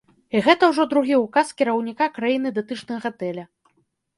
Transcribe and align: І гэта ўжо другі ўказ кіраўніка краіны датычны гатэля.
І 0.37 0.39
гэта 0.45 0.69
ўжо 0.71 0.85
другі 0.93 1.19
ўказ 1.25 1.47
кіраўніка 1.61 2.09
краіны 2.17 2.53
датычны 2.59 2.99
гатэля. 3.05 3.43